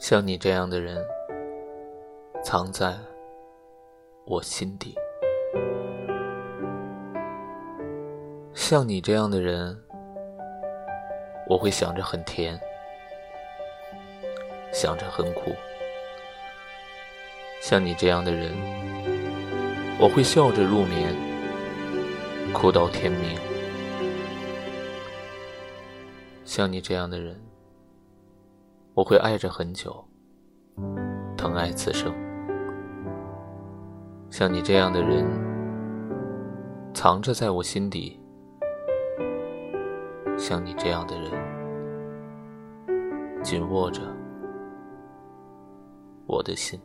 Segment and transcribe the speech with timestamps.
[0.00, 0.96] 像你这样的人，
[2.42, 2.96] 藏在
[4.24, 4.94] 我心底。
[8.54, 9.78] 像你这样的人，
[11.46, 12.58] 我会想着很甜，
[14.72, 15.52] 想着很苦。
[17.60, 18.52] 像你这样的人，
[20.00, 21.14] 我会笑着入眠，
[22.54, 23.38] 哭到天明。
[26.46, 27.49] 像你这样的人。
[29.00, 30.04] 我会爱着很久，
[31.34, 32.14] 疼爱此生。
[34.28, 35.24] 像你这样的人，
[36.92, 38.20] 藏着在我心底。
[40.36, 41.32] 像你这样的人，
[43.42, 44.02] 紧握着
[46.26, 46.78] 我的心。